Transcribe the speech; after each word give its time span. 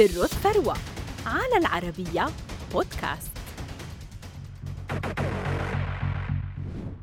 سر 0.00 0.24
الثروة 0.24 0.76
على 1.26 1.56
العربية 1.56 2.26
بودكاست. 2.72 3.30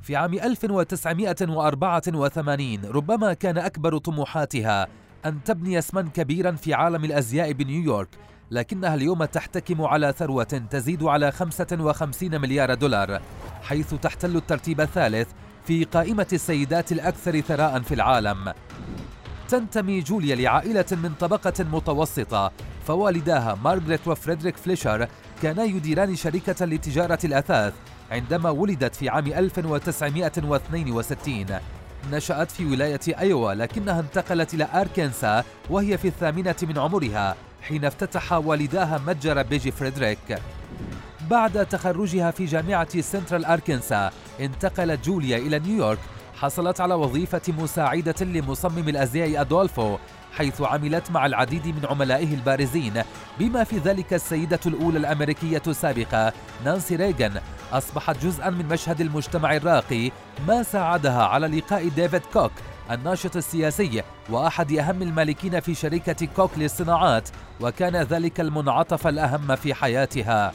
في 0.01 0.15
عام 0.15 0.33
1984 0.33 2.85
ربما 2.85 3.33
كان 3.33 3.57
أكبر 3.57 3.97
طموحاتها 3.97 4.87
أن 5.25 5.43
تبني 5.43 5.79
اسما 5.79 6.01
كبيرا 6.01 6.51
في 6.51 6.73
عالم 6.73 7.05
الأزياء 7.05 7.51
بنيويورك 7.51 8.09
لكنها 8.51 8.95
اليوم 8.95 9.25
تحتكم 9.25 9.81
على 9.81 10.13
ثروة 10.17 10.43
تزيد 10.43 11.03
على 11.03 11.31
55 11.31 12.41
مليار 12.41 12.73
دولار 12.73 13.21
حيث 13.61 13.93
تحتل 13.93 14.35
الترتيب 14.35 14.81
الثالث 14.81 15.27
في 15.67 15.83
قائمة 15.83 16.27
السيدات 16.33 16.91
الأكثر 16.91 17.41
ثراء 17.41 17.81
في 17.81 17.93
العالم. 17.93 18.53
تنتمي 19.49 20.01
جوليا 20.01 20.35
لعائلة 20.35 20.85
من 20.91 21.13
طبقة 21.19 21.65
متوسطة 21.71 22.51
فوالداها 22.87 23.57
مارغريت 23.63 24.07
وفريدريك 24.07 24.57
فليشر 24.57 25.07
كانا 25.41 25.63
يديران 25.63 26.15
شركة 26.15 26.65
لتجارة 26.65 27.19
الأثاث 27.23 27.73
عندما 28.11 28.49
ولدت 28.49 28.95
في 28.95 29.09
عام 29.09 29.27
1962 29.27 31.45
نشأت 32.11 32.51
في 32.51 32.65
ولاية 32.65 32.99
أيوا 33.07 33.53
لكنها 33.53 33.99
انتقلت 33.99 34.53
إلى 34.53 34.67
أركنسا 34.73 35.43
وهي 35.69 35.97
في 35.97 36.07
الثامنة 36.07 36.55
من 36.61 36.77
عمرها 36.77 37.35
حين 37.61 37.85
افتتح 37.85 38.33
والداها 38.33 39.01
متجر 39.07 39.43
بيجي 39.43 39.71
فريدريك. 39.71 40.39
بعد 41.29 41.65
تخرجها 41.65 42.31
في 42.31 42.45
جامعة 42.45 43.01
سنترال 43.01 43.45
أركنسا 43.45 44.11
انتقلت 44.39 45.05
جوليا 45.05 45.37
إلى 45.37 45.59
نيويورك 45.59 45.99
حصلت 46.41 46.81
على 46.81 46.93
وظيفة 46.93 47.41
مساعدة 47.47 48.15
لمصمم 48.21 48.89
الأزياء 48.89 49.41
أدولفو 49.41 49.97
حيث 50.33 50.61
عملت 50.61 51.11
مع 51.11 51.25
العديد 51.25 51.67
من 51.67 51.85
عملائه 51.89 52.33
البارزين 52.33 53.01
بما 53.39 53.63
في 53.63 53.77
ذلك 53.77 54.13
السيدة 54.13 54.59
الأولى 54.65 54.97
الأمريكية 54.99 55.61
السابقة 55.67 56.33
نانسي 56.65 56.95
ريغان. 56.95 57.41
أصبحت 57.71 58.25
جزءا 58.25 58.49
من 58.49 58.65
مشهد 58.65 59.01
المجتمع 59.01 59.55
الراقي 59.55 60.11
ما 60.47 60.63
ساعدها 60.63 61.23
على 61.23 61.47
لقاء 61.47 61.87
ديفيد 61.87 62.21
كوك 62.33 62.51
الناشط 62.91 63.35
السياسي 63.35 64.03
وأحد 64.29 64.71
أهم 64.73 65.01
المالكين 65.01 65.59
في 65.59 65.75
شركة 65.75 66.27
كوك 66.35 66.51
للصناعات 66.57 67.29
وكان 67.61 67.95
ذلك 67.95 68.39
المنعطف 68.39 69.07
الأهم 69.07 69.55
في 69.55 69.73
حياتها. 69.73 70.53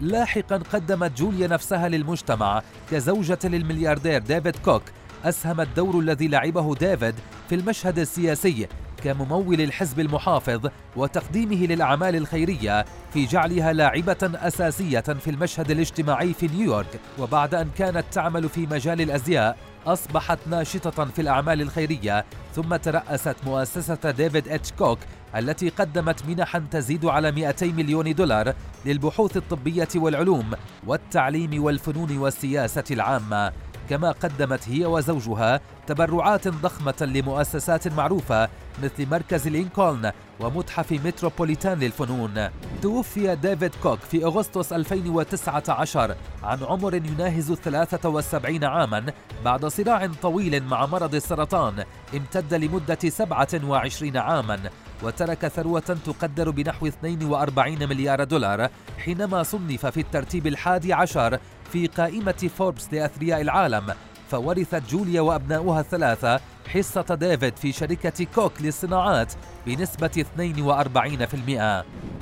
لاحقا 0.00 0.56
قدمت 0.72 1.18
جوليا 1.18 1.46
نفسها 1.48 1.88
للمجتمع 1.88 2.62
كزوجة 2.90 3.38
للملياردير 3.44 4.18
ديفيد 4.18 4.56
كوك 4.56 4.82
أسهم 5.24 5.60
الدور 5.60 5.98
الذي 5.98 6.28
لعبه 6.28 6.74
ديفيد 6.74 7.14
في 7.48 7.54
المشهد 7.54 7.98
السياسي 7.98 8.68
كممول 9.04 9.60
الحزب 9.60 10.00
المحافظ 10.00 10.68
وتقديمه 10.96 11.66
للأعمال 11.66 12.16
الخيرية 12.16 12.84
في 13.12 13.26
جعلها 13.26 13.72
لاعبة 13.72 14.16
أساسية 14.22 15.00
في 15.00 15.30
المشهد 15.30 15.70
الاجتماعي 15.70 16.34
في 16.34 16.46
نيويورك. 16.48 17.00
وبعد 17.18 17.54
أن 17.54 17.70
كانت 17.78 18.04
تعمل 18.12 18.48
في 18.48 18.66
مجال 18.66 19.00
الأزياء 19.00 19.56
أصبحت 19.86 20.38
ناشطة 20.46 21.04
في 21.04 21.22
الأعمال 21.22 21.62
الخيرية 21.62 22.24
ثم 22.54 22.76
ترأست 22.76 23.36
مؤسسة 23.46 24.10
ديفيد 24.10 24.48
H 24.48 24.72
كوك 24.72 24.98
التي 25.36 25.68
قدمت 25.68 26.26
منحا 26.26 26.66
تزيد 26.70 27.04
على 27.06 27.32
200 27.32 27.66
مليون 27.66 28.14
دولار 28.14 28.54
للبحوث 28.86 29.36
الطبية 29.36 29.88
والعلوم 29.96 30.50
والتعليم 30.86 31.64
والفنون 31.64 32.18
والسياسة 32.18 32.84
العامة. 32.90 33.52
كما 33.90 34.10
قدمت 34.10 34.68
هي 34.68 34.86
وزوجها 34.86 35.60
تبرعات 35.86 36.48
ضخمة 36.48 36.94
لمؤسسات 37.00 37.88
معروفة 37.88 38.48
مثل 38.82 39.10
مركز 39.10 39.48
لينكولن 39.48 40.12
ومتحف 40.40 40.92
متروبوليتان 40.92 41.78
للفنون. 41.78 42.48
توفي 42.82 43.36
ديفيد 43.36 43.74
كوك 43.82 43.98
في 43.98 44.24
أغسطس 44.24 44.72
2019 44.72 46.14
عن 46.42 46.64
عمر 46.64 46.94
يناهز 46.94 47.52
73 47.52 48.64
عاما 48.64 49.04
بعد 49.44 49.66
صراع 49.66 50.06
طويل 50.22 50.64
مع 50.64 50.86
مرض 50.86 51.14
السرطان 51.14 51.84
امتد 52.14 52.54
لمدة 52.54 52.98
27 53.08 54.16
عاما 54.16 54.58
وترك 55.02 55.48
ثروة 55.48 55.80
تقدر 55.80 56.50
بنحو 56.50 56.86
42 56.86 57.88
مليار 57.88 58.24
دولار 58.24 58.68
حينما 58.98 59.42
صنف 59.42 59.86
في 59.86 60.00
الترتيب 60.00 60.46
الحادي 60.46 60.92
عشر 60.92 61.38
في 61.74 61.86
قائمة 61.86 62.50
فوربس 62.58 62.88
لأثرياء 62.92 63.40
العالم 63.40 63.94
فورثت 64.30 64.82
جوليا 64.90 65.20
وأبناؤها 65.20 65.80
الثلاثة 65.80 66.40
حصة 66.68 67.14
ديفيد 67.14 67.56
في 67.56 67.72
شركة 67.72 68.24
كوك 68.34 68.52
للصناعات 68.60 69.32
بنسبة 69.66 70.24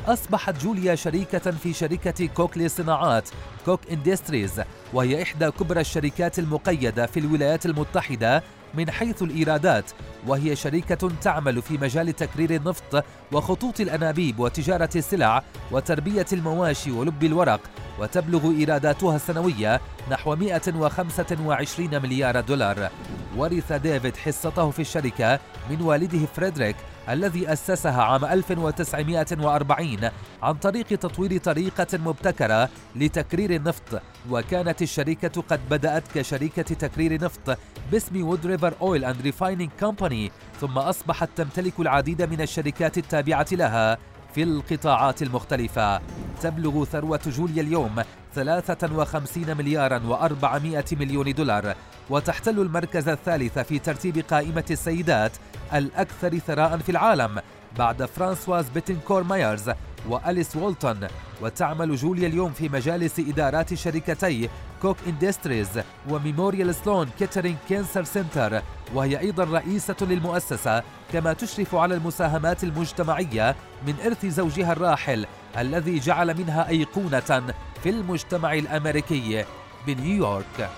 42% 0.07 0.09
أصبحت 0.09 0.63
جوليا 0.63 0.95
شريكة 0.95 1.51
في 1.51 1.73
شركة 1.73 2.27
كوك 2.27 2.59
للصناعات 2.59 3.29
Koch 3.65 3.81
Industries 3.91 4.63
وهي 4.93 5.23
إحدى 5.23 5.51
كبرى 5.51 5.81
الشركات 5.81 6.39
المقيدة 6.39 7.07
في 7.07 7.21
الولايات 7.21 7.67
المتحدة 7.67 8.43
من 8.75 8.91
حيث 8.91 9.23
الإيرادات 9.23 9.91
وهي 10.27 10.57
شركة 10.57 11.11
تعمل 11.23 11.63
في 11.63 11.79
مجال 11.79 12.13
تكرير 12.13 12.51
النفط 12.55 13.05
وخطوط 13.33 13.81
الأنابيب 13.81 14.41
وتجارة 14.41 14.91
السلع 14.97 15.43
وتربية 15.71 16.27
المواشي 16.33 16.91
ولب 16.91 17.25
الورق 17.25 17.61
وتبلغ 18.03 18.51
إيراداتها 18.51 19.17
السنوية 19.17 19.81
نحو 20.11 20.37
125 20.37 22.03
مليار 22.03 22.41
دولار. 22.41 22.91
ورث 23.37 23.73
ديفيد 23.73 24.17
حصته 24.17 24.71
في 24.71 24.83
الشركة 24.83 25.41
من 25.71 25.83
والده 25.83 26.27
فريدريك 26.27 26.77
الذي 27.09 27.53
أسسها 27.53 28.03
عام 28.03 28.25
1940 28.25 30.11
عن 30.43 30.55
طريق 30.55 30.87
تطوير 30.87 31.39
طريقة 31.39 31.99
مبتكرة 31.99 32.69
لتكرير 32.97 33.51
النفط. 33.51 34.03
وكانت 34.31 34.83
الشركة 34.83 35.43
قد 35.49 35.61
بدأت 35.71 36.03
كشركة 36.15 36.63
تكرير 36.63 37.25
نفط 37.25 37.59
باسم 37.93 38.25
Wood 38.25 38.47
River 38.47 38.75
Oil 38.81 39.05
and 39.05 39.23
Refining 39.23 39.71
Company 39.81 40.33
ثم 40.61 40.79
أصبحت 40.79 41.29
تمتلك 41.37 41.81
العديد 41.81 42.23
من 42.23 42.41
الشركات 42.41 42.99
التابعة 42.99 43.47
لها 43.53 43.99
في 44.35 44.43
القطاعات 44.43 45.23
المختلفة. 45.23 46.01
تبلغ 46.43 46.85
ثروة 46.85 47.21
جوليا 47.27 47.63
اليوم 47.63 48.03
53 48.35 49.57
مليارا 49.57 49.99
و400 49.99 50.93
مليون 50.93 51.33
دولار 51.33 51.75
وتحتل 52.11 52.61
المركز 52.61 53.09
الثالث 53.09 53.59
في 53.59 53.79
ترتيب 53.79 54.19
قائمة 54.19 54.65
السيدات 54.71 55.33
الأكثر 55.75 56.39
ثراء 56.39 56.79
في 56.79 56.89
العالم 56.89 57.41
بعد 57.79 58.05
فرانسواز 58.05 58.69
بيتنكور 58.69 59.23
مايرز 59.23 59.71
وأليس 60.09 60.57
وولتون 60.57 61.09
وتعمل 61.43 61.97
جوليا 61.97 62.27
اليوم 62.27 62.53
في 62.53 62.69
مجالس 62.69 63.19
إدارات 63.19 63.75
شركتي 63.75 64.49
Koch 64.83 64.97
Industries 65.07 65.69
و 66.09 66.16
Memorial 66.16 66.75
Sloan 66.75 67.09
Kettering 67.19 67.57
Cancer 67.69 68.05
Center 68.05 68.63
وهي 68.95 69.21
أيضا 69.21 69.45
رئيسة 69.45 69.97
للمؤسسة 70.01 70.83
كما 71.13 71.33
تشرف 71.33 71.75
على 71.75 71.95
المساهمات 71.95 72.65
المجتمعية 72.65 73.57
من 73.87 73.95
إرث 74.07 74.27
زوجها 74.27 74.73
الراحل 74.73 75.27
الذي 75.59 75.99
جعل 75.99 76.39
منها 76.39 76.69
أيقونة 76.69 77.55
في 77.83 77.91
المجتمع 77.91 78.55
الأمريكي 78.55 79.45
بنيويورك 79.87 80.71